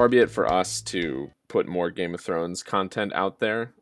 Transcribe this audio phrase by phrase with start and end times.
[0.00, 3.74] Far be it for us to put more Game of Thrones content out there,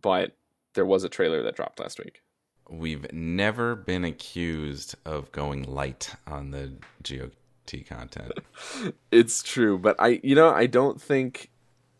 [0.00, 0.36] but
[0.74, 2.22] there was a trailer that dropped last week.
[2.70, 8.30] We've never been accused of going light on the GOT content.
[9.10, 11.50] it's true, but I you know, I don't think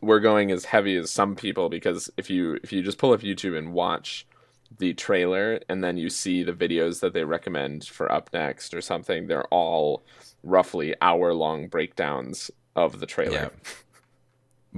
[0.00, 3.22] we're going as heavy as some people because if you if you just pull up
[3.22, 4.28] YouTube and watch
[4.78, 8.80] the trailer and then you see the videos that they recommend for up next or
[8.80, 10.04] something, they're all
[10.44, 13.34] roughly hour long breakdowns of the trailer.
[13.34, 13.48] Yeah.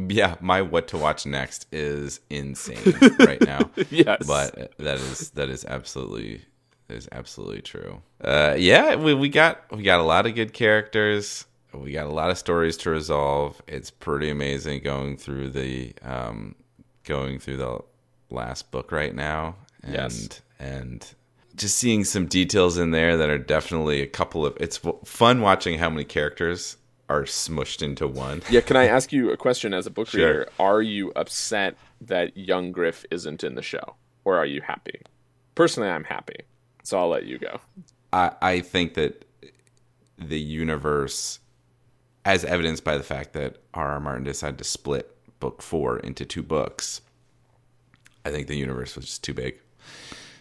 [0.08, 3.68] Yeah, my what to watch next is insane right now.
[3.90, 6.42] yes, but that is that is absolutely
[6.88, 8.02] is absolutely true.
[8.20, 11.46] Uh, yeah, we we got we got a lot of good characters.
[11.74, 13.60] We got a lot of stories to resolve.
[13.66, 16.54] It's pretty amazing going through the um,
[17.04, 17.80] going through the
[18.30, 20.40] last book right now, and yes.
[20.58, 21.14] and
[21.56, 24.56] just seeing some details in there that are definitely a couple of.
[24.60, 26.77] It's fun watching how many characters
[27.08, 28.42] are smushed into one.
[28.50, 30.26] Yeah, can I ask you a question as a book Sure.
[30.26, 30.48] reader?
[30.58, 35.00] Are you upset that young Griff isn't in the show, or are you happy?
[35.54, 36.40] Personally, I'm happy,
[36.82, 37.60] so I'll let you go.
[38.12, 39.24] I, I think that
[40.18, 41.40] the universe,
[42.24, 44.00] as evidenced by the fact that R.R.
[44.00, 47.00] Martin decided to split book four into two books,
[48.24, 49.58] I think the universe was just too big.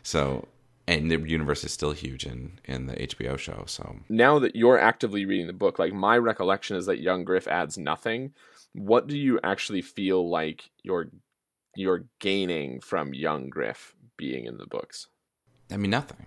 [0.03, 0.47] So,
[0.87, 3.63] and the universe is still huge in, in the HBO show.
[3.67, 7.47] So, Now that you're actively reading the book, like my recollection is that young Griff
[7.47, 8.33] adds nothing.
[8.73, 11.09] What do you actually feel like you're
[11.75, 15.07] you're gaining from young Griff being in the books?
[15.71, 16.25] I mean, nothing.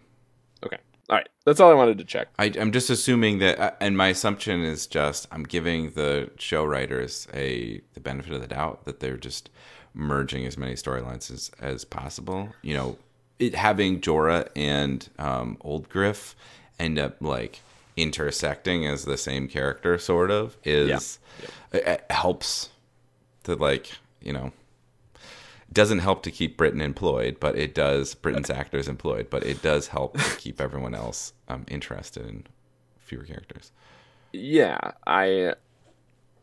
[0.65, 2.29] Okay, all right, that's all I wanted to check.
[2.39, 6.65] I, I'm just assuming that, uh, and my assumption is just I'm giving the show
[6.65, 9.49] writers a the benefit of the doubt that they're just
[9.95, 12.51] merging as many storylines as, as possible.
[12.63, 12.99] You know,
[13.41, 16.37] it having Jorah and um, Old Griff
[16.79, 17.61] end up like
[17.97, 21.19] intersecting as the same character, sort of, is
[21.73, 22.69] it, it helps
[23.45, 24.53] to like you know
[25.73, 29.89] doesn't help to keep Britain employed, but it does Britain's actors employed, but it does
[29.89, 32.47] help to keep everyone else um, interested in
[32.99, 33.73] fewer characters.
[34.33, 35.55] Yeah, I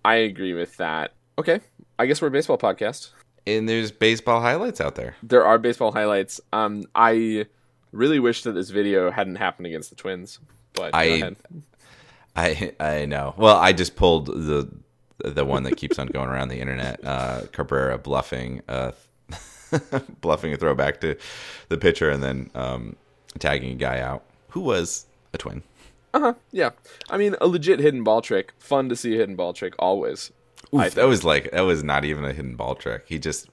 [0.03, 1.13] I agree with that.
[1.37, 1.59] Okay,
[1.99, 3.11] I guess we're a baseball podcast.
[3.47, 5.15] And there's baseball highlights out there.
[5.23, 6.41] There are baseball highlights.
[6.51, 7.45] Um, I
[7.91, 10.39] really wish that this video hadn't happened against the Twins,
[10.73, 11.37] but go I- ahead.
[12.35, 13.33] I I know.
[13.37, 14.69] Well, I just pulled the
[15.17, 17.03] the one that keeps on going around the internet.
[17.03, 18.91] Uh, Cabrera bluffing, uh,
[20.21, 21.17] bluffing a throwback to
[21.69, 22.95] the pitcher, and then um,
[23.39, 25.63] tagging a guy out who was a twin.
[26.13, 26.33] Uh-huh.
[26.51, 26.71] Yeah.
[27.09, 28.53] I mean, a legit hidden ball trick.
[28.59, 30.31] Fun to see a hidden ball trick always.
[30.75, 33.05] I that was like that was not even a hidden ball trick.
[33.07, 33.49] He just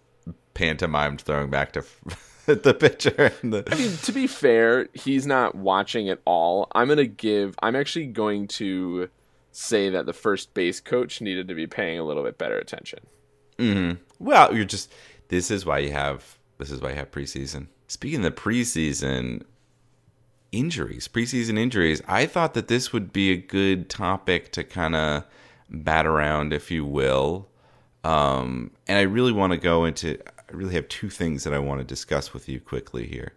[0.54, 1.84] pantomimed throwing back to
[2.46, 3.32] the pitcher.
[3.42, 6.68] And the, I mean, to be fair, he's not watching at all.
[6.72, 9.08] I'm going to give I'm actually going to
[9.52, 13.00] say that the first base coach needed to be paying a little bit better attention.
[13.58, 13.98] Mhm.
[14.18, 14.92] Well, you're just.
[15.28, 16.38] This is why you have.
[16.58, 17.68] This is why you have preseason.
[17.86, 19.42] Speaking of the preseason
[20.52, 25.24] injuries, preseason injuries, I thought that this would be a good topic to kind of
[25.68, 27.48] bat around, if you will.
[28.02, 30.18] Um, and I really want to go into.
[30.48, 33.32] I really have two things that I want to discuss with you quickly here.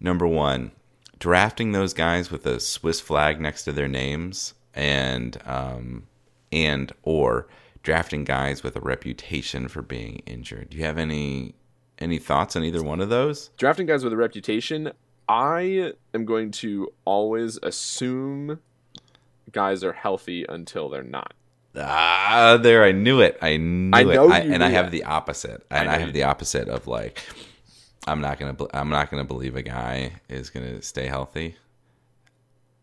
[0.00, 0.72] Number one,
[1.18, 6.06] drafting those guys with a Swiss flag next to their names, and um,
[6.52, 7.48] and or
[7.82, 10.70] drafting guys with a reputation for being injured.
[10.70, 11.54] Do you have any
[11.98, 13.48] any thoughts on either one of those?
[13.56, 14.92] Drafting guys with a reputation,
[15.28, 18.60] I am going to always assume
[19.52, 21.34] guys are healthy until they're not.
[21.76, 23.38] Ah, there I knew it.
[23.42, 24.06] I knew I it.
[24.06, 24.90] know I, you and I have it.
[24.90, 25.64] the opposite.
[25.70, 27.22] And I, know have the opposite of like
[28.06, 31.06] I'm not going to I'm not going to believe a guy is going to stay
[31.06, 31.56] healthy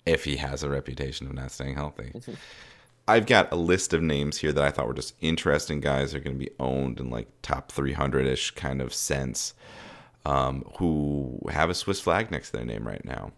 [0.06, 2.12] if he has a reputation of not staying healthy.
[2.14, 2.34] Mm-hmm.
[3.08, 6.18] I've got a list of names here that I thought were just interesting guys that
[6.20, 9.54] are going to be owned in like top 300ish kind of sense
[10.26, 13.32] um, who have a Swiss flag next to their name right now.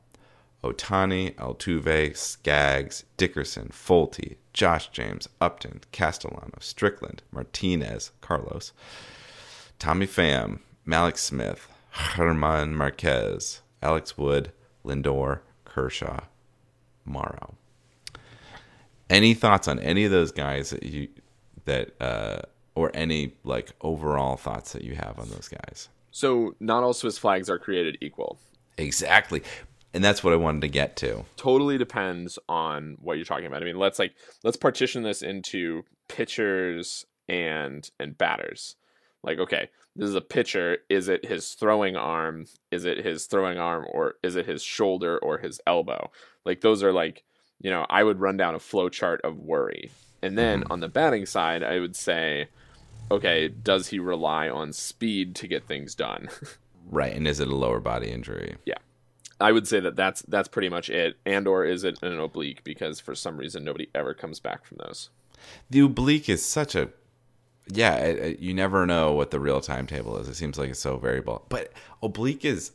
[0.64, 8.74] Ohtani, Altuve, Skaggs, Dickerson, Folty, Josh James, Upton, Castellano, Strickland, Martinez, Carlos,
[9.78, 11.68] Tommy Pham, Mallex Smith,
[12.16, 14.52] German Marquez, Alex Wood,
[14.84, 16.22] Lindor, Kershaw,
[17.06, 17.54] Morrow.
[19.12, 21.10] Any thoughts on any of those guys that you
[21.66, 22.42] that uh,
[22.74, 25.88] or any like overall thoughts that you have on those guys?
[26.10, 28.40] So not all Swiss flags are created equal.
[28.80, 29.44] Exactly.
[29.94, 31.26] And that's what I wanted to get to.
[31.38, 33.62] Totally depends on what you're talking about.
[33.62, 34.14] I mean, let's like
[34.44, 38.76] let's partition this into pitchers and and batters.
[39.24, 40.78] Like, okay, this is a pitcher.
[40.90, 42.46] Is it his throwing arm?
[42.72, 46.12] Is it his throwing arm or is it his shoulder or his elbow?
[46.46, 47.24] Like those are like,
[47.60, 49.92] you know, I would run down a flow chart of worry.
[50.22, 50.72] And then Mm-hmm.
[50.72, 52.48] on the batting side, I would say,
[53.10, 56.30] okay, does he rely on speed to get things done?
[56.90, 57.14] Right.
[57.14, 58.56] And is it a lower body injury?
[59.40, 61.18] I would say that that's that's pretty much it.
[61.26, 64.78] And or is it an oblique because for some reason nobody ever comes back from
[64.78, 65.10] those.
[65.70, 66.90] The oblique is such a
[67.68, 67.96] yeah.
[67.98, 70.28] It, it- you never know what the real timetable is.
[70.28, 71.46] It seems like it's so variable.
[71.50, 72.72] But oblique is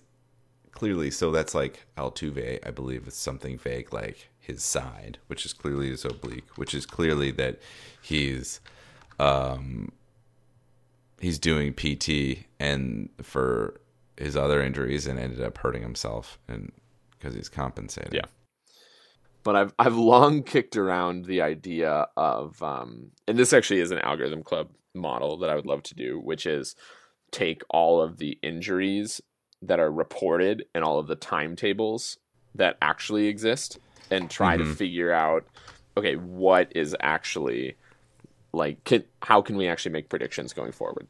[0.71, 1.31] clearly so.
[1.31, 3.07] That's like Altuve, I believe.
[3.07, 7.59] It's something vague like his side, which is clearly his oblique, which is clearly that
[8.01, 8.61] he's
[9.19, 9.91] um
[11.21, 13.81] he's doing PT and for
[14.17, 16.73] his other injuries and ended up hurting himself and
[17.19, 18.15] because he's compensating.
[18.15, 18.27] Yeah.
[19.45, 23.99] But I've I've long kicked around the idea of um, and this actually is an
[23.99, 26.77] algorithm club model that I would love to do, which is
[27.31, 29.21] take all of the injuries
[29.63, 32.19] that are reported and all of the timetables
[32.55, 33.79] that actually exist
[34.11, 34.75] and try to Mhm.
[34.77, 35.47] figure out
[35.97, 37.77] okay what is actually
[38.53, 41.07] like can, how can we actually make predictions going forward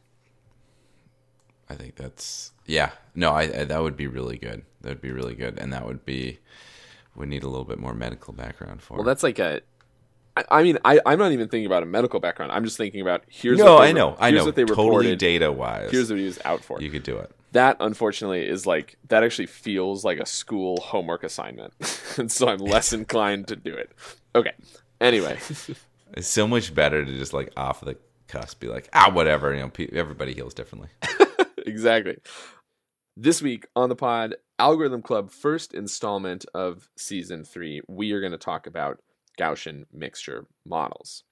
[1.69, 2.91] I think that's yeah.
[3.15, 4.65] No, I, I that would be really good.
[4.83, 6.39] That would be really good, and that would be
[7.15, 8.95] we need a little bit more medical background for.
[8.97, 9.61] well that's like a
[10.35, 13.03] I, I mean I, i'm not even thinking about a medical background i'm just thinking
[13.03, 14.47] about here's no, what they I know, I know.
[14.47, 17.19] what they totally reported data wise, here's what he was out for you could do
[17.19, 17.31] it.
[17.53, 21.75] that unfortunately is like that actually feels like a school homework assignment
[22.17, 23.93] and so i'm less inclined to do it
[24.35, 24.53] okay
[25.03, 25.39] anyway
[26.15, 27.97] It's so much better to just like off the
[28.29, 29.55] cusp be like ah whatever.
[29.55, 30.89] You know, everybody heals differently.
[31.67, 32.17] exactly.
[33.17, 38.33] This week on the pod algorithm club first installment of season three we are going
[38.33, 39.01] to talk about
[39.39, 41.25] gaussian mixture models.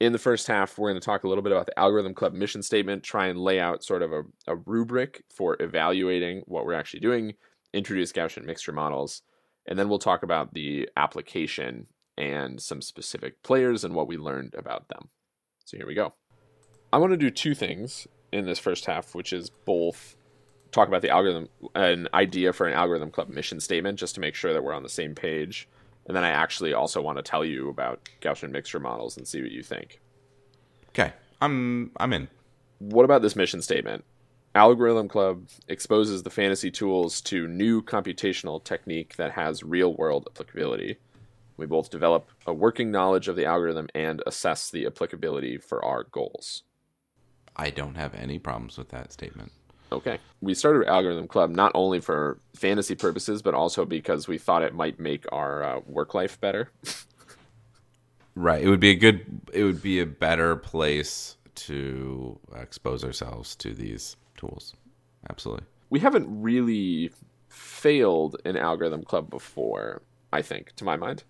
[0.00, 2.34] In the first half we're going to talk a little bit about the algorithm club
[2.34, 6.74] mission statement try and lay out sort of a, a rubric for evaluating what we're
[6.74, 7.34] actually doing
[7.72, 9.22] introduce gaussian mixture models
[9.66, 11.86] and then we'll talk about the application
[12.16, 15.08] and some specific players and what we learned about them.
[15.64, 16.14] So here we go.
[16.92, 20.16] I want to do two things in this first half which is both
[20.74, 24.34] talk about the algorithm an idea for an algorithm club mission statement just to make
[24.34, 25.68] sure that we're on the same page.
[26.06, 29.40] And then i actually also want to tell you about gaussian mixture models and see
[29.40, 30.00] what you think.
[30.90, 32.28] Okay, I'm I'm in.
[32.78, 34.04] what about this mission statement?
[34.54, 40.96] Algorithm club exposes the fantasy tools to new computational technique that has real world applicability.
[41.56, 46.04] We both develop a working knowledge of the algorithm and assess the applicability for our
[46.04, 46.64] goals
[47.56, 49.52] I don't have any problems with that statement.
[49.92, 50.18] Okay.
[50.40, 54.74] We started Algorithm Club not only for fantasy purposes, but also because we thought it
[54.74, 56.70] might make our uh, work life better.
[58.36, 58.62] Right.
[58.62, 59.24] It would be a good.
[59.52, 64.74] It would be a better place to expose ourselves to these tools.
[65.30, 65.64] Absolutely.
[65.90, 67.10] We haven't really
[67.48, 71.22] failed an Algorithm Club before, I think, to my mind.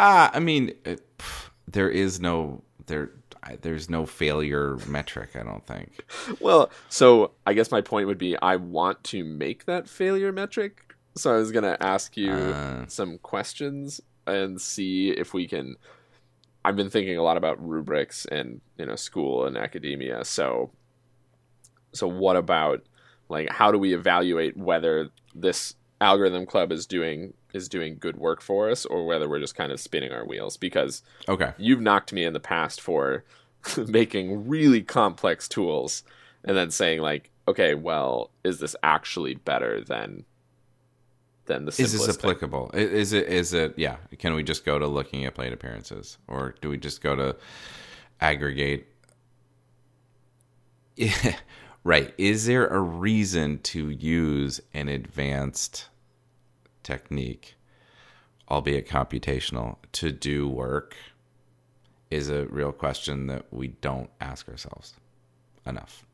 [0.00, 3.12] Ah, I mean, it, pff, there is no there.
[3.44, 5.30] I- There's no failure metric.
[5.36, 6.04] I don't think.
[6.40, 10.94] Well, so I guess my point would be I want to make that failure metric.
[11.16, 12.86] So I was going to ask you Uh.
[12.88, 15.76] some questions and see if we can.
[16.64, 20.24] I've been thinking a lot about rubrics and you know school and academia.
[20.24, 20.70] So,
[21.92, 22.82] so what about
[23.28, 25.74] like how do we evaluate whether this
[26.04, 29.72] algorithm club is doing is doing good work for us or whether we're just kind
[29.72, 31.52] of spinning our wheels because Okay.
[31.56, 33.24] you've knocked me in the past for
[33.88, 36.02] making really complex tools
[36.44, 40.24] and then saying like okay well is this actually better than
[41.46, 42.30] than the Is this simplest thing?
[42.30, 42.70] applicable?
[42.72, 43.26] Is it?
[43.28, 43.74] Is it?
[43.76, 43.96] Yeah.
[44.18, 47.36] Can we just go to looking at plate appearances, or do we just go to
[48.20, 48.86] aggregate?
[50.96, 51.36] Yeah.
[51.86, 52.14] Right.
[52.16, 55.90] Is there a reason to use an advanced
[56.84, 57.56] technique,
[58.48, 60.94] albeit computational, to do work?
[62.10, 64.94] Is a real question that we don't ask ourselves
[65.66, 66.04] enough.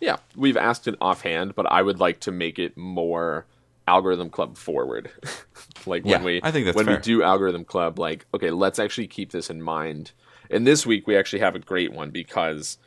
[0.00, 3.46] yeah we've asked it offhand but i would like to make it more
[3.86, 5.10] algorithm club forward
[5.86, 8.78] like Yeah, when we I think that's when we do algorithm club like okay let's
[8.78, 10.12] actually keep this in mind
[10.50, 12.78] and this week we actually have a great one because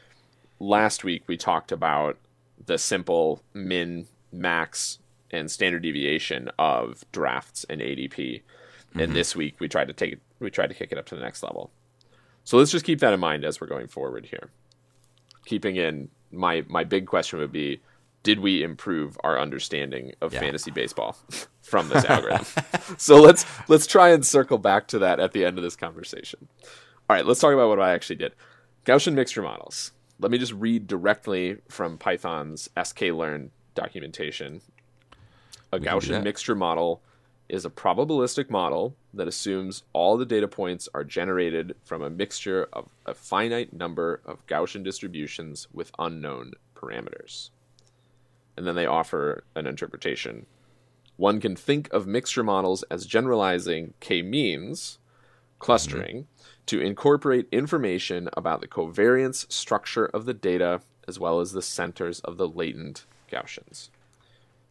[0.59, 2.17] last week we talked about
[2.65, 5.00] the simple min, max,
[5.31, 8.41] and standard deviation of drafts and ADP.
[8.93, 9.13] And mm-hmm.
[9.13, 11.21] this week we tried to take it, we tried to kick it up to the
[11.21, 11.71] next level.
[12.43, 14.50] So let's just keep that in mind as we're going forward here.
[15.45, 17.81] Keeping in my my big question would be
[18.24, 20.41] did we improve our understanding of Yeah.
[20.41, 21.17] fantasy baseball
[21.62, 22.45] from this algorithm?
[22.98, 26.48] so let's let's try and circle back to that at the end of this conversation.
[27.09, 28.33] All right, let's talk about what I actually did.
[28.86, 29.91] Gaussian mixture models.
[30.19, 34.62] Let me just read directly from Python's sklearn documentation.
[35.72, 37.02] A Gaussian mixture model
[37.48, 42.68] is a probabilistic model that assumes all the data points are generated from a mixture
[42.74, 47.50] of a finite number of Gaussian distributions with unknown parameters.
[48.56, 50.46] And then they offer an interpretation.
[51.18, 55.00] One can think of mixture models as generalizing k means,
[55.60, 56.28] clustering,
[56.68, 62.20] to incorporate information about the covariance structure of the data as well as the centers
[62.22, 63.90] of the latent Gaussians.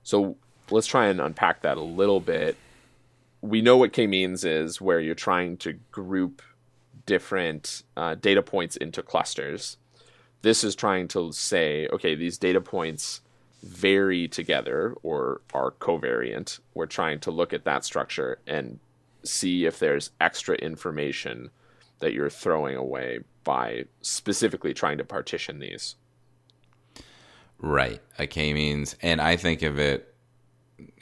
[0.02, 0.37] So
[0.70, 2.56] let's try and unpack that a little bit.
[3.40, 6.42] We know what k means is where you're trying to group
[7.06, 9.76] different uh, data points into clusters.
[10.42, 13.20] This is trying to say, okay, these data points
[13.62, 16.60] vary together or are covariant.
[16.75, 18.78] We're trying to look at that structure and
[19.25, 21.50] see if there's extra information
[21.98, 25.96] that you're throwing away by specifically trying to partition these.
[27.58, 28.00] Right.
[28.18, 30.07] A K means, and I think of it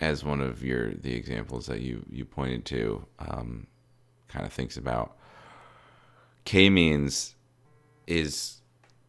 [0.01, 3.05] as one of your the examples that you you pointed to.
[3.19, 3.67] Um,
[4.29, 5.17] kind of thinks about
[6.45, 7.35] K means
[8.07, 8.61] is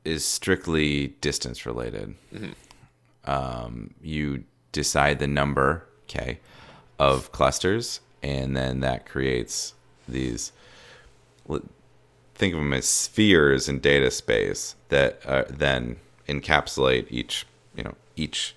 [0.05, 2.15] is strictly distance related.
[3.25, 6.39] Um, you decide the number K
[7.00, 9.74] of clusters, and then that creates
[10.07, 10.51] these.
[12.36, 15.97] Think of them as spheres in data space that uh, then
[16.27, 17.45] encapsulate each.
[17.75, 18.55] You know, each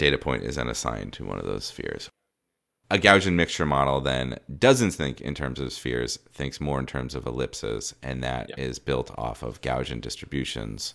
[0.00, 2.08] data point is then assigned to one of those spheres.
[2.90, 7.14] A Gaussian mixture model then doesn't think in terms of spheres, thinks more in terms
[7.14, 8.84] of ellipses, and that is Yeah.
[8.84, 10.94] built off of Gaussian distributions,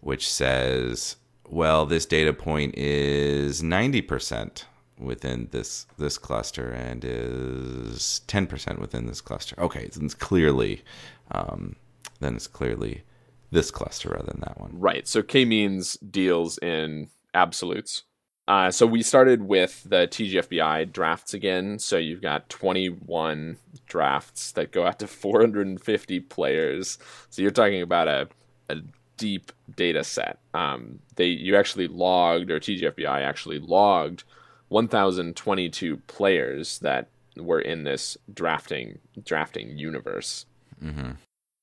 [0.00, 1.16] which says,
[1.48, 4.64] well, this data point is 90%
[4.96, 9.56] within this this cluster and is 10% within this cluster.
[9.58, 10.84] Okay, then it's clearly
[11.32, 11.74] um,
[12.20, 13.02] then it's clearly
[13.50, 14.70] this cluster rather than that one.
[14.78, 15.08] Right.
[15.08, 18.04] So K means deals in absolutes.
[18.46, 21.78] Uh, so we started with the TGFBI drafts again.
[21.78, 26.98] So you've got 21 drafts that go out to 450 players.
[27.30, 28.28] So you're talking about a,
[28.68, 28.76] a
[29.16, 30.38] deep data set.
[30.52, 34.24] Um, they you actually logged, or TGFBI actually logged
[34.68, 40.46] 1,022 players that were in this drafting drafting universe.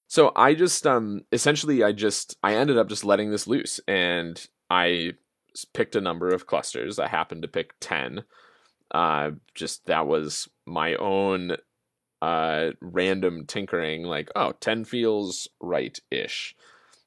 [0.08, 4.46] So I just um essentially I just I ended up just letting this loose and
[4.70, 5.14] I
[5.74, 7.00] picked a number of clusters.
[7.00, 8.24] I happened to pick 10.
[8.92, 11.56] Uh just that was my own
[12.22, 16.56] uh random tinkering like oh 10 feels right-ish.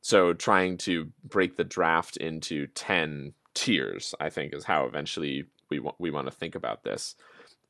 [0.00, 5.80] So trying to break the draft into 10 tiers I think is how eventually we
[5.98, 7.16] we want to think about this.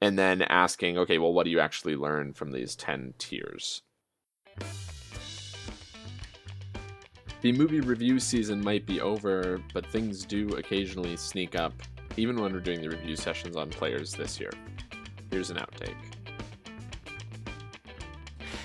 [0.01, 3.83] And then asking okay well what do you actually learn from these 10 tiers?
[7.45, 11.75] The movie review season might be over, but things do occasionally sneak up,
[12.17, 14.51] even when we're doing the review sessions on players this year.
[15.31, 15.95] Here's an outtake.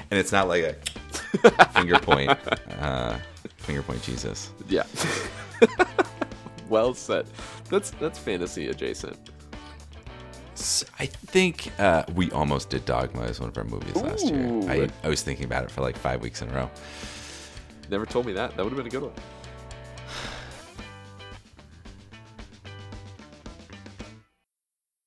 [0.09, 0.63] And it's not like
[1.43, 2.31] a finger point,
[2.79, 3.17] uh,
[3.57, 4.53] finger point Jesus.
[4.69, 4.85] Yeah.
[6.69, 7.27] well said.
[7.69, 9.17] That's that's fantasy adjacent.
[10.97, 14.61] I think uh, we almost did Dogma as one of our movies last year.
[14.69, 16.71] I, I was thinking about it for like five weeks in a row.
[17.89, 18.55] Never told me that.
[18.55, 19.13] That would have been a good one.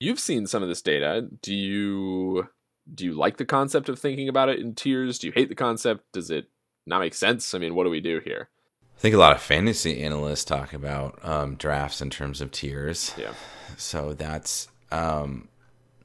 [0.01, 1.29] You've seen some of this data.
[1.43, 2.49] Do you
[2.93, 5.21] do you like the concept of thinking about it in tiers?
[5.21, 6.05] Do you hate the concept?
[6.13, 6.47] Does it
[6.87, 7.55] not make sense?
[7.55, 8.49] I mean, what do we do here?
[8.97, 13.15] I think a lot of fantasy analysts talk about um, drafts in terms of tiers.
[13.17, 13.35] Yeah.
[13.77, 15.49] So that's um,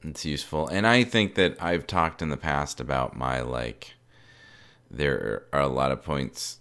[0.04, 3.94] it's useful, and I think that I've talked in the past about my like.
[4.90, 6.57] There are a lot of points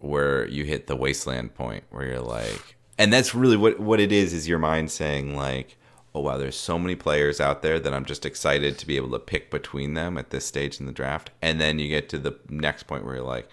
[0.00, 4.12] where you hit the wasteland point where you're like, and that's really what what it
[4.12, 4.32] is.
[4.32, 5.76] Is your mind saying like,
[6.14, 9.10] oh wow, there's so many players out there that I'm just excited to be able
[9.10, 12.18] to pick between them at this stage in the draft, and then you get to
[12.18, 13.48] the next point where you're like,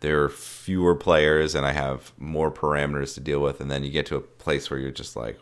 [0.00, 3.90] there are fewer players and I have more parameters to deal with, and then you
[3.90, 5.38] get to a place where you're just like,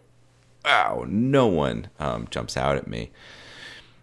[0.65, 3.11] wow, no one um, jumps out at me.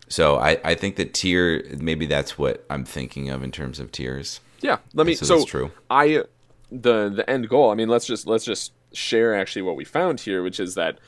[0.07, 3.91] So I, I think that tier maybe that's what I'm thinking of in terms of
[3.91, 4.41] tiers.
[4.61, 5.15] Yeah, let me.
[5.15, 5.71] So So, true.
[5.89, 6.23] I
[6.71, 7.71] the the end goal.
[7.71, 10.99] I mean, let's just let's just share actually what we found here, which is that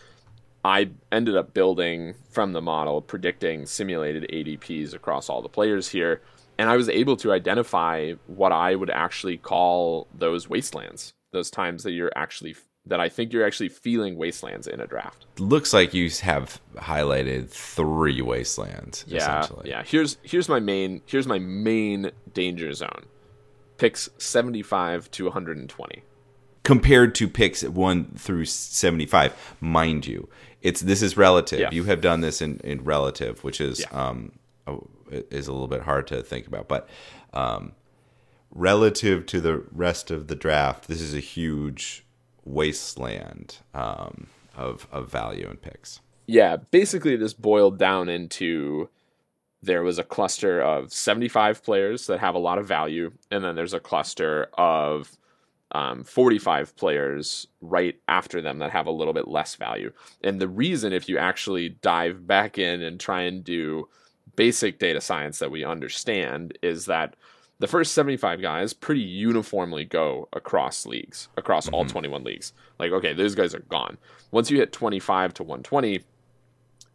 [0.65, 6.21] I ended up building from the model predicting simulated ADPs across all the players here,
[6.57, 11.83] and I was able to identify what I would actually call those wastelands, those times
[11.83, 12.55] that you're actually
[12.85, 15.25] that I think you're actually feeling wastelands in a draft.
[15.39, 19.05] Looks like you have highlighted three wastelands.
[19.07, 19.83] Yeah, yeah.
[19.83, 23.05] Here's here's my main here's my main danger zone.
[23.77, 26.03] Picks 75 to 120
[26.63, 30.27] compared to picks 1 through 75 mind you
[30.61, 31.69] it's this is relative yeah.
[31.71, 34.09] you have done this in, in relative which is yeah.
[34.09, 34.31] um
[35.29, 36.89] is a little bit hard to think about but
[37.33, 37.73] um
[38.51, 42.05] relative to the rest of the draft this is a huge
[42.45, 48.89] wasteland um of of value and picks yeah basically this boiled down into
[49.63, 53.55] there was a cluster of 75 players that have a lot of value and then
[53.55, 55.17] there's a cluster of
[55.73, 59.91] um, 45 players right after them that have a little bit less value.
[60.23, 63.89] And the reason, if you actually dive back in and try and do
[64.35, 67.15] basic data science that we understand, is that
[67.57, 71.75] the first 75 guys pretty uniformly go across leagues, across mm-hmm.
[71.75, 72.53] all 21 leagues.
[72.77, 73.97] Like, okay, those guys are gone.
[74.31, 76.03] Once you hit 25 to 120,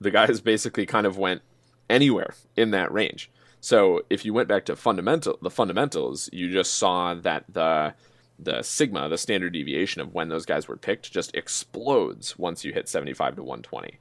[0.00, 1.42] the guys basically kind of went
[1.88, 3.30] anywhere in that range.
[3.60, 7.94] So if you went back to fundamental, the fundamentals, you just saw that the
[8.40, 12.72] the sigma, the standard deviation of when those guys were picked, just explodes once you
[12.72, 13.98] hit 75 to 120.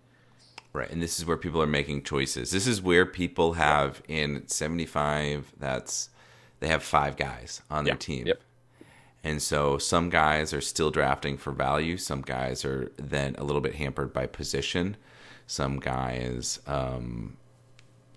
[0.73, 2.51] Right, and this is where people are making choices.
[2.51, 6.09] This is where people have in 75 that's
[6.59, 8.27] they have five guys on their team.
[8.27, 8.41] Yep.
[9.23, 11.97] And so some guys are still drafting for value.
[11.97, 14.97] Some guys are then a little bit hampered by position.
[15.47, 17.37] Some guys um,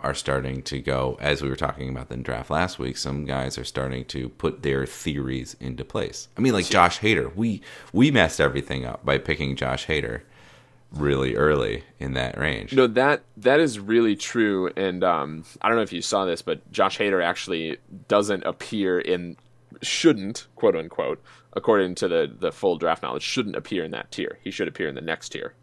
[0.03, 3.59] are starting to go, as we were talking about the draft last week, some guys
[3.59, 6.29] are starting to put their theories into place.
[6.37, 10.23] I mean, like Josh Hader, we we messed everything up by picking Josh Hader
[10.93, 12.73] really early in that range.
[12.73, 16.43] No, that that is really true, and um, I don't know if you saw this,
[16.43, 19.37] but Josh Hader actually doesn't appear in
[19.83, 21.23] shouldn't quote unquote
[21.53, 24.39] according to the the full draft knowledge shouldn't appear in that tier.
[24.43, 25.55] He should appear in the next tier.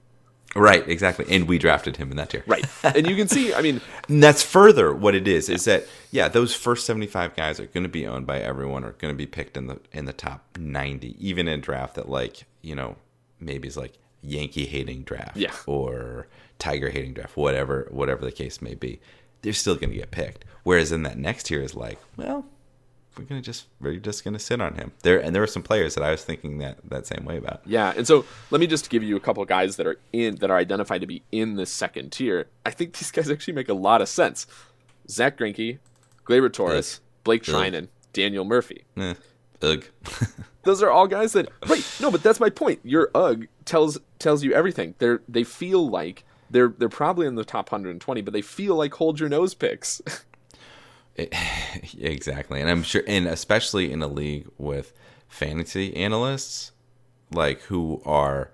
[0.55, 1.25] Right, exactly.
[1.29, 2.43] And we drafted him in that tier.
[2.47, 2.65] Right.
[2.83, 6.55] And you can see, I mean, that's further what it is is that yeah, those
[6.55, 9.57] first 75 guys are going to be owned by everyone or going to be picked
[9.57, 12.95] in the in the top 90 even in draft that like, you know,
[13.39, 15.51] maybe is like Yankee hating draft yeah.
[15.65, 16.27] or
[16.59, 18.99] Tiger hating draft, whatever whatever the case may be.
[19.41, 20.45] They're still going to get picked.
[20.63, 22.45] Whereas in that next tier is like, well,
[23.17, 24.91] we're gonna just we're just gonna sit on him.
[25.03, 27.61] There and there were some players that I was thinking that that same way about.
[27.65, 30.35] Yeah, and so let me just give you a couple of guys that are in
[30.35, 32.47] that are identified to be in the second tier.
[32.65, 34.47] I think these guys actually make a lot of sense.
[35.09, 35.79] Zack Greinke,
[36.25, 37.89] Gleyber Torres, Blake Treinen, Ugh.
[38.13, 38.83] Daniel Murphy.
[38.97, 39.13] Eh.
[39.61, 39.85] Ugh.
[40.63, 41.83] Those are all guys that right.
[42.01, 42.79] No, but that's my point.
[42.83, 44.95] Your ugh tells tells you everything.
[44.97, 48.93] They're they feel like they're they're probably in the top 120, but they feel like
[48.93, 50.01] hold your nose picks.
[51.17, 51.33] It,
[51.99, 54.93] exactly, and I'm sure, and especially in a league with
[55.27, 56.71] fantasy analysts,
[57.31, 58.51] like who are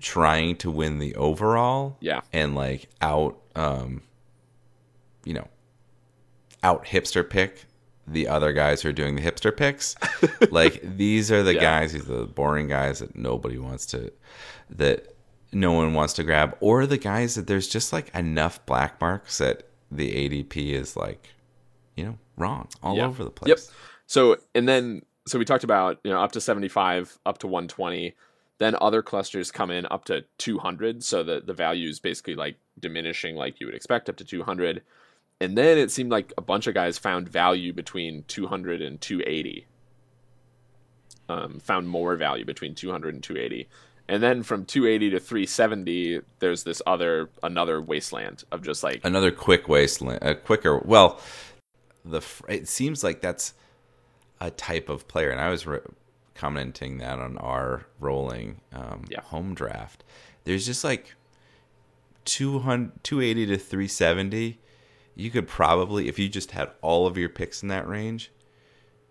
[0.00, 4.02] trying to win the overall, yeah, and like out, um,
[5.24, 5.48] you know,
[6.62, 7.66] out hipster pick
[8.06, 9.96] the other guys who are doing the hipster picks.
[10.50, 11.60] like these are the yeah.
[11.60, 14.12] guys, these are the boring guys that nobody wants to,
[14.70, 15.14] that
[15.52, 19.38] no one wants to grab, or the guys that there's just like enough black marks
[19.38, 21.28] that the ADP is like
[21.96, 23.06] you know, wrong all yeah.
[23.06, 23.48] over the place.
[23.48, 23.58] Yep.
[24.06, 28.14] So, and then, so we talked about, you know, up to 75, up to 120.
[28.58, 31.02] Then other clusters come in up to 200.
[31.02, 34.82] So the, the value is basically like diminishing like you would expect up to 200.
[35.40, 39.66] And then it seemed like a bunch of guys found value between 200 and 280.
[41.28, 43.68] Um, found more value between 200 and 280.
[44.08, 49.32] And then from 280 to 370, there's this other another wasteland of just like another
[49.32, 50.78] quick wasteland, a quicker.
[50.78, 51.20] Well,
[52.06, 53.54] the it seems like that's
[54.40, 55.80] a type of player, and I was re-
[56.34, 59.22] commenting that on our rolling um, yeah.
[59.22, 60.04] home draft.
[60.44, 61.14] There's just like
[62.26, 64.58] 200, 280 to 370.
[65.14, 68.30] You could probably, if you just had all of your picks in that range,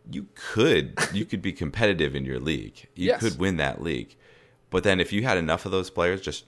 [0.09, 2.87] you could you could be competitive in your league.
[2.95, 3.19] You yes.
[3.19, 4.15] could win that league.
[4.69, 6.45] But then if you had enough of those players just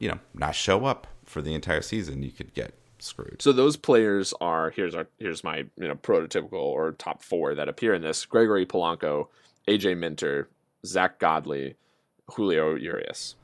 [0.00, 3.40] you know not show up for the entire season, you could get screwed.
[3.40, 7.68] So those players are here's our here's my you know prototypical or top four that
[7.68, 9.28] appear in this: Gregory Polanco,
[9.68, 10.48] AJ Minter,
[10.84, 11.76] Zack Godley,
[12.32, 13.36] Julio Urias.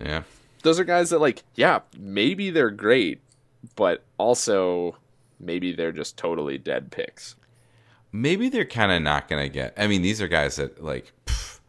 [0.00, 0.22] Yeah,
[0.62, 3.20] those are guys that like yeah maybe they're great,
[3.76, 4.96] but also
[5.40, 7.36] maybe they're just totally dead picks.
[8.12, 9.74] Maybe they're kind of not gonna get.
[9.76, 11.60] I mean, these are guys that like, pff,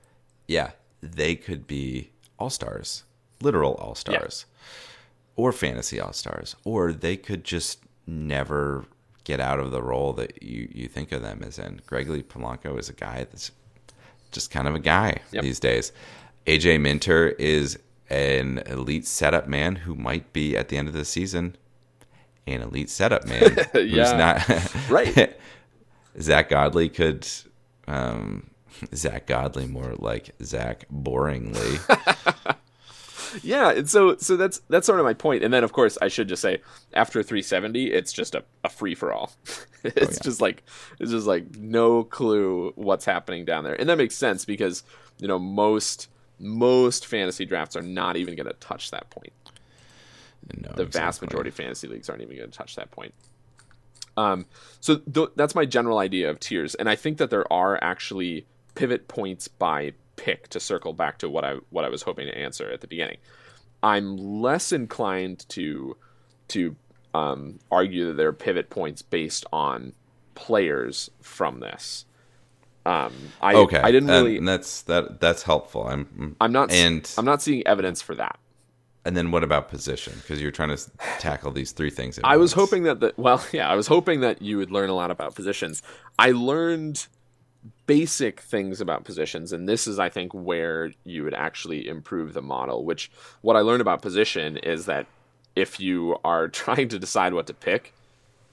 [0.47, 3.03] yeah, they could be all stars,
[3.41, 4.45] literal all stars,
[5.39, 8.85] or fantasy all stars, or they could just never
[9.23, 11.79] get out of the role that you, you think of them as in.
[11.85, 13.51] Gregory Polanco is a guy that's
[14.31, 15.43] just kind of a guy Yep.
[15.43, 15.91] these days.
[16.45, 17.77] AJ Minter is
[18.09, 21.55] an elite setup man who might be at the end of the season
[22.47, 24.17] an elite setup man who's Yeah.
[24.17, 25.37] not Right.
[26.19, 27.27] Zack Godley could
[27.87, 28.49] um
[28.95, 31.77] Zack Godley more like Zach boringly.
[33.43, 35.43] Yeah, and so so that's that's sort of my point.
[35.43, 36.61] And then of course I should just say
[36.93, 39.31] after 370, it's just a, a free for all.
[39.83, 40.23] it's yeah.
[40.23, 40.63] just like
[40.99, 43.79] it's just like no clue what's happening down there.
[43.79, 44.83] And that makes sense because,
[45.17, 49.33] you know, most most fantasy drafts are not even going to touch that point.
[50.57, 53.13] No, The vast majority of fantasy leagues aren't even going to touch that point.
[54.17, 54.45] Um,
[54.79, 58.45] so th- that's my general idea of tiers, and I think that there are actually
[58.75, 62.37] pivot points by pick to circle back to what I what I was hoping to
[62.37, 63.17] answer at the beginning.
[63.81, 65.95] I'm less inclined to
[66.49, 66.75] to
[67.13, 69.93] um, argue that there are pivot points based on
[70.35, 72.05] players from this.
[72.85, 73.79] Um, I okay.
[73.79, 74.37] I didn't really.
[74.37, 75.19] And that's that.
[75.21, 75.87] That's helpful.
[75.87, 76.35] I'm.
[76.41, 76.71] I'm not.
[76.71, 78.37] and I'm not seeing evidence for that.
[79.05, 80.13] and then what about position?
[80.17, 82.19] Because you're trying to tackle these three things.
[82.23, 84.95] I was hoping that the well, yeah, I was hoping that you would learn a
[84.95, 85.81] lot about positions.
[86.17, 87.07] I learned
[87.85, 92.41] basic things about positions, and this is, I think, where you would actually improve the
[92.41, 92.85] model.
[92.85, 95.07] Which what I learned about position is that
[95.55, 97.93] if you are trying to decide what to pick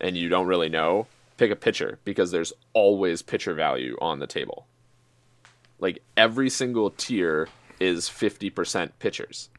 [0.00, 4.26] and you don't really know, pick a pitcher because there's always pitcher value on the
[4.26, 4.66] table.
[5.78, 9.50] Like every single tier is fifty percent pitchers.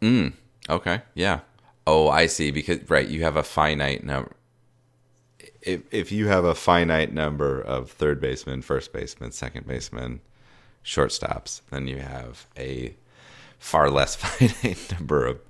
[0.00, 0.34] Mm,
[0.68, 1.02] okay.
[1.14, 1.40] Yeah.
[1.86, 2.50] Oh, I see.
[2.50, 4.32] Because right, you have a finite number.
[5.62, 10.20] If if you have a finite number of third baseman, first baseman, second baseman,
[10.84, 12.94] shortstops, then you have a
[13.58, 15.40] far less finite number of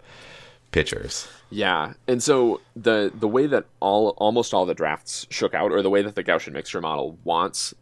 [0.72, 1.28] pitchers.
[1.50, 5.82] Yeah, and so the the way that all almost all the drafts shook out, or
[5.82, 7.72] the way that the Gaussian mixture model wants,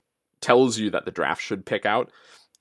[0.40, 2.10] tells you that the draft should pick out,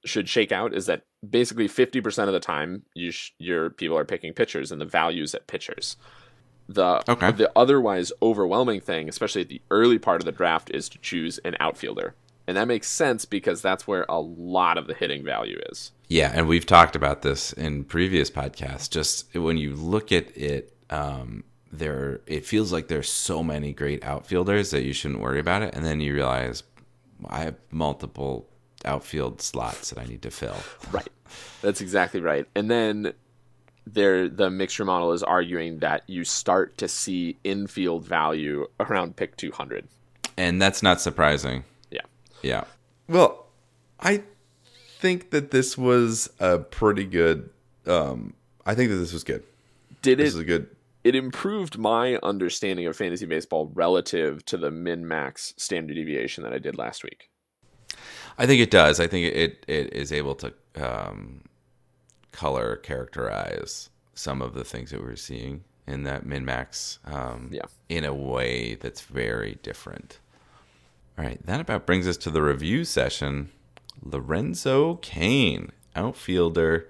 [0.03, 3.97] should shake out, is that basically fifty percent of the time you sh- your people
[3.97, 5.95] are picking pitchers and the values at pitchers.
[6.67, 7.31] The Okay.
[7.31, 11.37] the otherwise overwhelming thing, especially at the early part of the draft, is to choose
[11.39, 12.15] an outfielder,
[12.47, 15.91] and that makes sense because that's where a lot of the hitting value is.
[16.07, 18.89] Yeah, and we've talked about this in previous podcasts.
[18.89, 24.03] Just when you look at it, um, there it feels like there's so many great
[24.03, 26.63] outfielders that you shouldn't worry about it, and then you realize
[27.27, 28.47] I have multiple
[28.83, 30.57] outfield slots that I need to fill.
[30.91, 31.07] Right.
[31.61, 32.45] That's exactly right.
[32.55, 33.13] And then
[33.85, 39.37] there the mixture model is arguing that you start to see infield value around pick
[39.37, 39.87] 200.
[40.37, 41.63] And that's not surprising.
[41.91, 42.01] Yeah.
[42.41, 42.63] Yeah.
[43.07, 43.45] Well,
[43.99, 44.23] I
[44.99, 47.49] think that this was a pretty good
[47.85, 48.33] um
[48.65, 49.43] I think that this was good.
[50.01, 54.43] Did it This it is a good it improved my understanding of fantasy baseball relative
[54.45, 57.29] to the min max standard deviation that I did last week.
[58.39, 58.99] I think it does.
[58.99, 61.43] I think it it is able to um,
[62.35, 67.65] color characterize some of the things that we're seeing in that min max um, Yeah.
[67.89, 70.19] in a way that's very different.
[71.17, 73.49] All right, that about brings us to the review session.
[74.03, 76.89] Lorenzo Cain, outfielder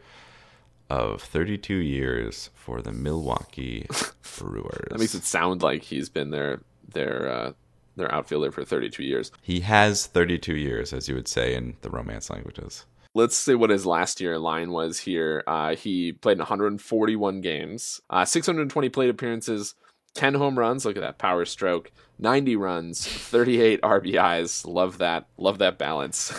[0.90, 3.88] of 32 years for the Milwaukee
[4.38, 4.88] Brewers.
[4.90, 7.52] That makes it sound like he's been their their uh,
[7.96, 9.32] their outfielder for 32 years.
[9.42, 12.86] He has 32 years, as you would say in the Romance languages.
[13.16, 15.44] Let's see what his last year line was here.
[15.48, 19.74] Uh, he played in 141 games, uh, 620 plate appearances,
[20.14, 20.86] 10 home runs.
[20.86, 21.92] Look at that power stroke.
[22.20, 24.66] 90 runs, 38 RBIs.
[24.68, 25.26] Love that.
[25.38, 26.34] Love that balance.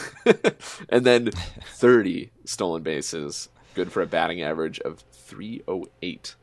[0.89, 1.31] and then
[1.67, 3.49] 30 stolen bases.
[3.75, 6.35] Good for a batting average of 308.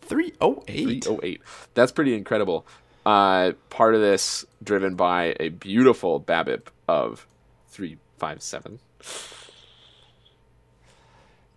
[0.00, 1.04] 308.
[1.04, 1.40] 308.
[1.74, 2.66] That's pretty incredible.
[3.06, 7.26] Uh, part of this driven by a beautiful BABIP of
[7.68, 8.80] 357.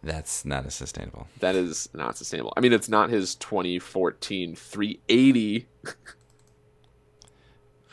[0.06, 1.28] That's not as sustainable.
[1.40, 2.54] That is not sustainable.
[2.56, 5.68] I mean, it's not his 2014 380.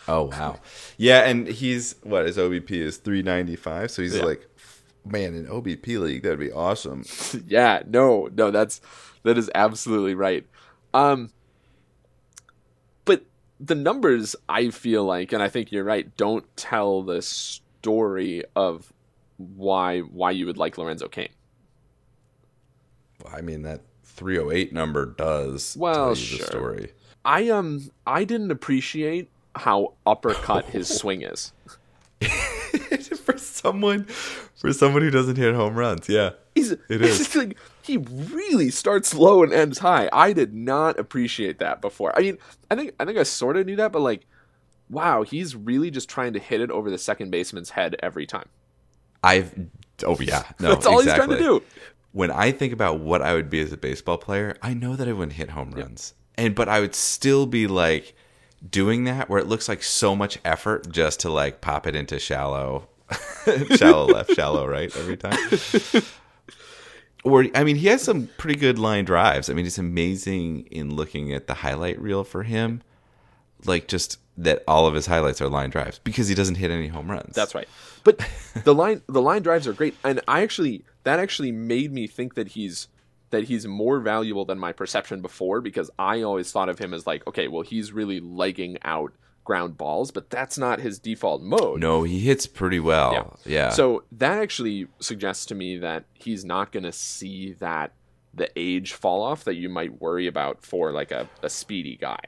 [0.09, 0.59] Oh wow.
[0.97, 4.25] yeah, and he's what his OBP is 395, so he's Yeah.
[4.25, 4.49] like
[5.05, 7.05] man, in OBP league that'd be awesome.
[7.47, 8.81] yeah, no, no, that's
[9.23, 10.45] that is absolutely right.
[10.93, 11.31] Um,
[13.05, 13.23] but
[13.61, 18.93] the numbers, I feel like, and I think you're right, don't tell the story of
[19.37, 21.29] why why you would like Lorenzo Cain.
[23.31, 26.39] I mean that 308 number does Well, tell you sure.
[26.39, 26.93] the story.
[27.25, 31.53] I um I didn't appreciate how uppercut his swing is.
[33.25, 36.09] for someone for someone who doesn't hit home runs.
[36.09, 36.31] Yeah.
[36.55, 40.09] He's It it's like he really starts low and ends high.
[40.13, 42.17] I did not appreciate that before.
[42.17, 42.39] I mean,
[42.71, 44.27] I think I think I sort of knew that, but like,
[44.89, 48.49] wow, he's really just trying to hit it over the second baseman's head every time.
[49.25, 49.55] I've
[50.07, 50.45] oh yeah.
[50.61, 51.37] No, That's all exactly.
[51.37, 51.63] he's trying to do.
[52.13, 55.09] When I think about what I would be as a baseball player, I know that
[55.09, 56.15] I wouldn't hit home runs.
[56.37, 58.15] And but I would still be like
[58.69, 62.19] doing that where it looks like so much effort just to like pop it into
[62.19, 62.89] shallow
[63.77, 65.39] shallow left, shallow right every time.
[67.25, 69.49] Or I mean, he has some pretty good line drives.
[69.49, 72.83] I mean, it's amazing in looking at the highlight reel for him.
[73.65, 76.89] Like just that all of his highlights are line drives because he doesn't hit any
[76.89, 77.35] home runs.
[77.35, 77.69] That's right.
[78.05, 78.19] But
[78.65, 82.35] the line the line drives are great, and I actually that actually made me think
[82.35, 82.89] that he's
[83.31, 87.07] that he's more valuable than my perception before because I always thought of him as
[87.07, 89.13] like, okay, well he's really legging out
[89.45, 91.81] ground balls, but that's not his default mode.
[91.81, 93.39] No, he hits pretty well.
[93.45, 93.71] Yeah.
[93.71, 97.93] So that actually suggests to me that he's not going to see that
[98.35, 102.19] the age fall off that you might worry about for like a, a speedy guy.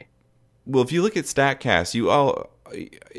[0.66, 2.50] Well, if you look at Statcast, you all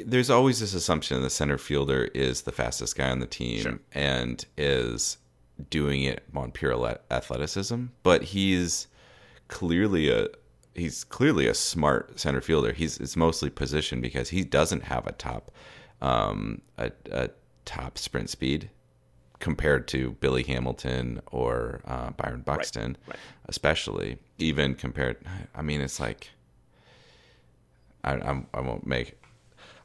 [0.05, 3.79] there's always this assumption the center fielder is the fastest guy on the team Sure.
[3.93, 5.17] and is
[5.69, 8.87] doing it on pure athleticism, but he's
[9.47, 10.27] clearly a
[10.73, 12.73] he's clearly a smart center fielder.
[12.73, 15.51] He's it's mostly position because he doesn't have a top
[16.01, 17.29] um a, a
[17.63, 18.69] top sprint speed
[19.39, 23.17] compared to Billy Hamilton or uh, Byron Buxton, right.
[23.47, 25.17] especially even compared.
[25.53, 26.29] I mean, it's like
[28.05, 29.17] I, I'm, I won't make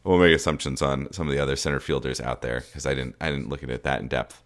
[0.05, 2.95] I won't make assumptions on some of the other center fielders out there because I
[2.95, 4.43] didn't I didn't look at it that in depth.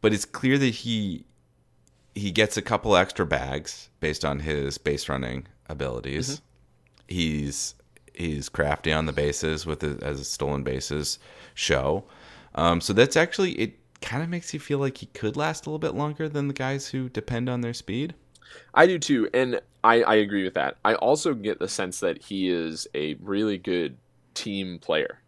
[0.00, 1.24] But it's clear that he
[2.14, 6.40] he gets a couple extra bags based on his base running abilities.
[7.08, 7.74] He's
[8.14, 11.18] he's crafty on the bases with it as a stolen bases
[11.54, 12.04] show.
[12.54, 13.78] Um, so that's actually it.
[14.02, 16.54] Kind of makes you feel like he could last a little bit longer than the
[16.54, 18.14] guys who depend on their speed.
[18.74, 20.76] I do too, and I, I agree with that.
[20.84, 23.96] I also get the sense that he is a really good
[24.34, 25.20] team player.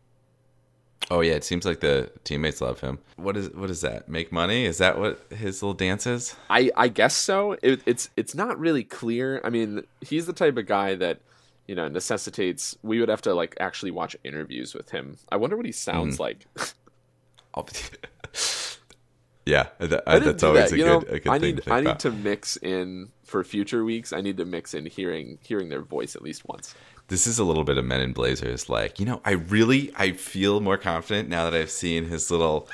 [1.11, 2.99] Oh yeah, it seems like the teammates love him.
[3.17, 4.09] What is what is that?
[4.09, 4.67] Make money?
[4.67, 6.37] Is that what his little dance is?
[6.51, 7.57] I, I guess so.
[7.63, 9.41] It, it's it's not really clear.
[9.43, 11.21] I mean, he's the type of guy that
[11.67, 15.17] you know necessitates we would have to like actually watch interviews with him.
[15.31, 16.23] I wonder what he sounds hmm.
[16.23, 16.47] like.
[19.49, 20.75] Yeah, that, I that's always that.
[20.75, 22.01] a You good know, a good I thing need I need about.
[22.01, 24.13] to mix in for future weeks.
[24.13, 26.75] I need to mix in hearing hearing their voice at least once.
[27.09, 28.69] This is a little bit of Men in Blazers.
[28.69, 32.69] Like, you know, I really I feel more confident now that I've seen his little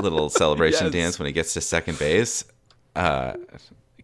[0.00, 0.92] little celebration Yes.
[0.94, 2.44] dance when he gets to second base.
[2.96, 3.34] Uh,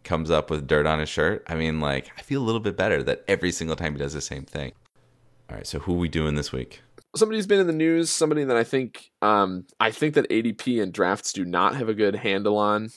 [0.05, 1.43] comes up with dirt on his shirt.
[1.47, 4.13] I mean, like, I feel a little bit better that every single time he does
[4.15, 4.73] the same thing.
[5.49, 6.81] All right, so who are we doing this week?
[7.17, 10.93] Somebody's been in the news somebody that i think um i think that adp and
[10.93, 12.91] drafts do not have a good handle on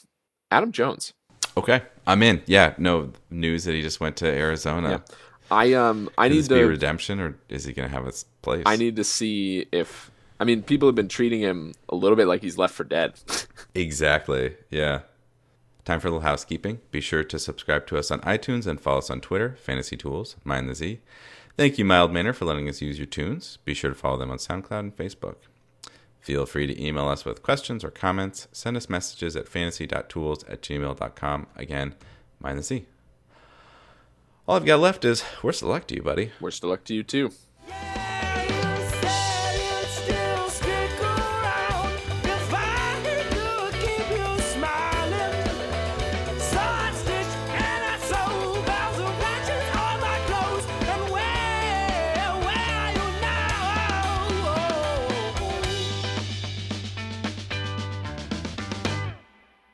[0.52, 1.14] adam jones
[1.56, 2.42] Okay, I'm in.
[2.48, 4.90] Yeah, no news that he just went to Arizona.
[4.90, 5.16] Yeah.
[5.52, 8.26] i um i need this be to redemption, or is he going to have his
[8.42, 8.64] place?
[8.66, 12.26] i need to see if i mean people have been treating him a little bit
[12.28, 13.20] like he's left for dead
[13.76, 14.56] Exactly.
[14.72, 15.02] Yeah.
[15.86, 16.80] Time for a little housekeeping.
[16.92, 20.36] Be sure to subscribe to us on iTunes and follow us on Twitter, Fantasy Tools,
[20.44, 21.02] Mind the Z.
[21.56, 23.58] Thank you, Mild Manner, for letting us use your tunes.
[23.64, 25.36] Be sure to follow them on SoundCloud and Facebook.
[26.20, 28.48] Feel free to email us with questions or comments.
[28.52, 31.48] Send us messages at fantasy.tools at gmail.com.
[31.56, 31.96] Again,
[32.40, 32.86] Mind the Z.
[34.48, 36.32] All I've got left is worst of luck to you, buddy.
[36.42, 37.32] worst of luck to you too
[37.68, 38.13] Yeah!